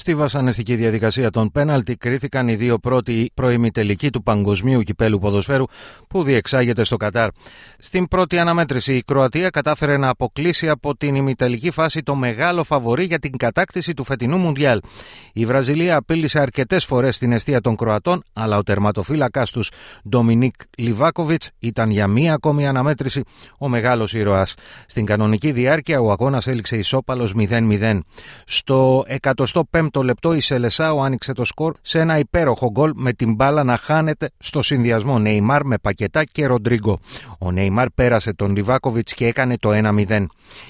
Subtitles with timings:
[0.00, 5.64] Στη βασανιστική διαδικασία των πέναλτι κρίθηκαν οι δύο πρώτοι προημιτελικοί του παγκοσμίου κυπέλου ποδοσφαίρου
[6.08, 7.28] που διεξάγεται στο Κατάρ.
[7.78, 13.04] Στην πρώτη αναμέτρηση η Κροατία κατάφερε να αποκλείσει από την ημιτελική φάση το μεγάλο φαβορή
[13.04, 14.80] για την κατάκτηση του φετινού Μουντιάλ.
[15.32, 19.70] Η Βραζιλία απείλησε αρκετές φορές στην αιστεία των Κροατών, αλλά ο τερματοφύλακας τους
[20.08, 23.22] Ντομινίκ Λιβάκοβιτς ήταν για μία ακόμη αναμέτρηση
[23.58, 24.54] ο μεγάλος ήρωας.
[24.86, 27.98] Στην κανονική διάρκεια ο αγώνας έληξε ισόπαλος 0-0.
[28.44, 33.34] Στο 105 το λεπτό η Σελεσάου άνοιξε το σκορ σε ένα υπέροχο γκολ με την
[33.34, 36.98] μπάλα να χάνεται στο συνδυασμό Νεϊμάρ με Πακετά και Ροντρίγκο.
[37.38, 40.26] Ο Νεϊμάρ πέρασε τον Λιβάκοβιτς και έκανε το 1-0.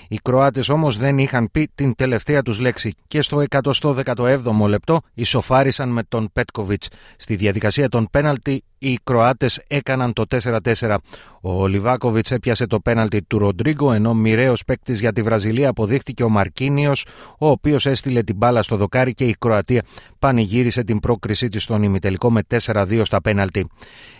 [0.09, 5.89] Οι Κροάτες όμως δεν είχαν πει την τελευταία τους λέξη και στο 117ο λεπτό ισοφάρισαν
[5.89, 6.89] με τον Πέτκοβιτς.
[7.17, 10.97] Στη διαδικασία των πέναλτι οι Κροάτες έκαναν το 4-4.
[11.41, 16.29] Ο Λιβάκοβιτς έπιασε το πέναλτι του Ροντρίγκο, ενώ μοιραίος παίκτης για τη Βραζιλία αποδείχτηκε ο
[16.29, 17.07] Μαρκίνιος,
[17.39, 19.83] ο οποίος έστειλε την μπάλα στο δοκάρι και η Κροατία
[20.19, 23.69] πανηγύρισε την πρόκρισή της στον ημιτελικό με 4-2 στα πέναλτι.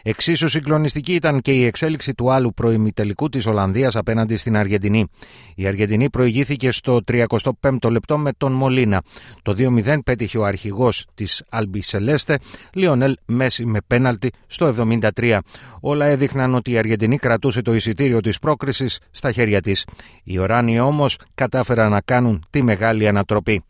[0.03, 5.07] Εξίσου συγκλονιστική ήταν και η εξέλιξη του άλλου προημιτελικού της Ολλανδίας απέναντι στην Αργεντινή.
[5.55, 9.03] Η Αργεντινή προηγήθηκε στο 35ο λεπτό με τον Μολίνα.
[9.43, 12.39] Το 2-0 πέτυχε ο αρχηγός της Αλμπισελέστε,
[12.75, 15.39] Λιονέλ Μέση με πέναλτι στο 73.
[15.81, 19.87] Όλα έδειχναν ότι η Αργεντινή κρατούσε το εισιτήριο της πρόκρισης στα χέρια της.
[20.25, 23.63] Οι Οράνοι όμως κατάφεραν να κάνουν τη μεγάλη ανατροπή.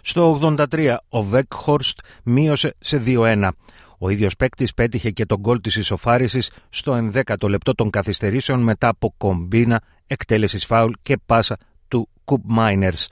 [0.00, 0.40] Στο
[0.72, 3.48] 83 ο Βεκχόρστ μείωσε σε 2-1.
[3.98, 8.88] Ο ίδιος παίκτης πέτυχε και τον γκολ της ισοφάρισης στο 11ο λεπτό των καθυστερήσεων μετά
[8.88, 11.56] από κομπίνα, εκτέλεσης φάουλ και πάσα
[12.26, 13.06] Cup Miners.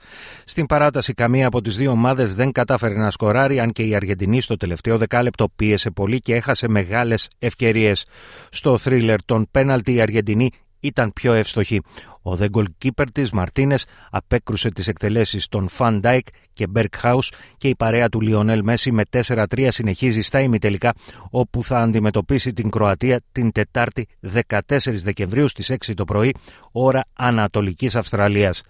[0.45, 4.41] Στην παράταση, καμία από τις δύο ομάδες δεν κατάφερε να σκοράρει, αν και η Αργεντινή
[4.41, 8.05] στο τελευταίο δεκάλεπτο πίεσε πολύ και έχασε μεγάλες ευκαιρίες.
[8.49, 11.81] Στο θρίλερ των πέναλτι, η Αργεντινή ήταν πιο εύστοχη.
[12.27, 17.75] Ο δε goalkeeper της Μαρτίνες απέκρουσε τις εκτελέσεις των Φαν Ντάικ και Μπέργκχαους και η
[17.75, 20.93] παρέα του Λιονέλ Μέσι με 4-3 συνεχίζει στα ημιτελικά
[21.29, 24.59] όπου θα αντιμετωπίσει την Κροατία την Τετάρτη 14
[25.03, 26.33] Δεκεμβρίου στις 6 το πρωί
[26.71, 28.63] ώρα Ανατολικής Αυστραλίας.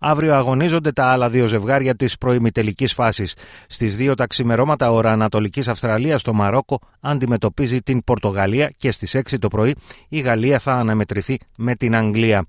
[0.00, 3.36] Αύριο αγωνίζονται τα άλλα δύο ζευγάρια της προημιτελικής φάσης.
[3.66, 9.38] Στις 2 τα ξημερώματα ώρα Ανατολικής Αυστραλίας το Μαρόκο αντιμετωπίζει την Πορτογαλία και στις 6
[9.38, 9.74] το πρωί
[10.08, 12.44] η Γαλλία θα αναμετρηθεί με την Αγγλία.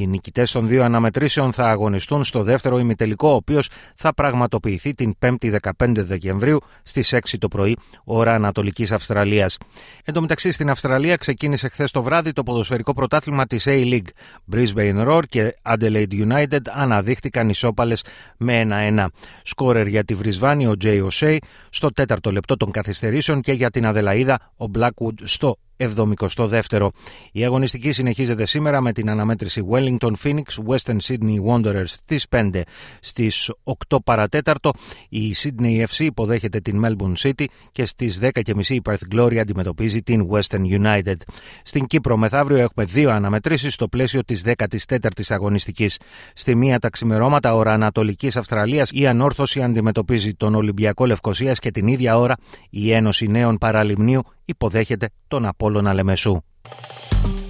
[0.00, 5.16] Οι νικητές των δύο αναμετρήσεων θα αγωνιστούν στο δεύτερο ημιτελικό, ο οποίος θα πραγματοποιηθεί την
[5.20, 9.58] 5η 15 Δεκεμβρίου στις 6 το πρωί, ώρα Ανατολικής Αυστραλίας.
[10.04, 14.08] Εν τω μεταξύ, στην Αυστραλία ξεκίνησε χθες το βράδυ το ποδοσφαιρικό πρωτάθλημα της A-League.
[14.52, 18.04] Brisbane Roar και Adelaide United αναδείχτηκαν ισόπαλες
[18.36, 19.06] με 1-1.
[19.42, 23.86] Σκόρερ για τη Βρισβάνη ο Τζέι Οσέι στο τέταρτο λεπτό των καθυστερήσεων και για την
[23.86, 26.88] Αδελαίδα ο Blackwood στο 72ο.
[27.32, 32.62] Η αγωνιστική συνεχίζεται σήμερα με την αναμέτρηση Wellington Phoenix Western Sydney Wanderers στις 5
[33.00, 33.52] στις
[33.88, 34.72] 8 παρατέταρτο.
[35.08, 40.28] Η Sydney FC υποδέχεται την Melbourne City και στις 10.30 η Perth Glory αντιμετωπίζει την
[40.30, 41.16] Western United.
[41.62, 45.98] Στην Κύπρο μεθαύριο έχουμε δύο αναμετρήσεις στο πλαίσιο της 14ης αγωνιστικής.
[46.34, 51.86] Στη μία τα ξημερώματα ώρα Ανατολικής Αυστραλίας η Ανόρθωση αντιμετωπίζει τον Ολυμπιακό Λευκοσίας και την
[51.86, 52.34] ίδια ώρα
[52.70, 56.40] η Ένωση Νέων Παραλιμνίου υποδέχεται τον Απόλλωνα Λεμεσού.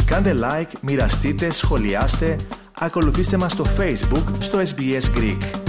[0.07, 2.37] Κάντε like, μοιραστείτε, σχολιάστε,
[2.79, 5.68] ακολουθήστε μας στο Facebook στο SBS Greek.